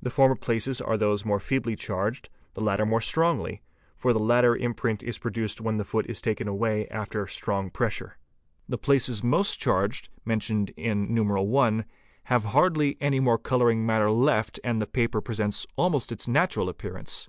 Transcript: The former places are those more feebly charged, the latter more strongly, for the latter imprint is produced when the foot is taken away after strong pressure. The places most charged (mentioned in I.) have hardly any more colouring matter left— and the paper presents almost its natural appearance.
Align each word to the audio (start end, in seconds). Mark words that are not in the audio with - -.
The 0.00 0.10
former 0.10 0.36
places 0.36 0.80
are 0.80 0.96
those 0.96 1.24
more 1.24 1.40
feebly 1.40 1.74
charged, 1.74 2.28
the 2.54 2.60
latter 2.62 2.86
more 2.86 3.00
strongly, 3.00 3.62
for 3.96 4.12
the 4.12 4.20
latter 4.20 4.54
imprint 4.54 5.02
is 5.02 5.18
produced 5.18 5.60
when 5.60 5.76
the 5.76 5.84
foot 5.84 6.06
is 6.08 6.20
taken 6.20 6.46
away 6.46 6.86
after 6.86 7.26
strong 7.26 7.70
pressure. 7.70 8.16
The 8.68 8.78
places 8.78 9.24
most 9.24 9.58
charged 9.58 10.08
(mentioned 10.24 10.70
in 10.76 11.18
I.) 11.18 11.84
have 12.26 12.44
hardly 12.44 12.96
any 13.00 13.18
more 13.18 13.38
colouring 13.38 13.84
matter 13.84 14.08
left— 14.12 14.60
and 14.62 14.80
the 14.80 14.86
paper 14.86 15.20
presents 15.20 15.66
almost 15.74 16.12
its 16.12 16.28
natural 16.28 16.68
appearance. 16.68 17.28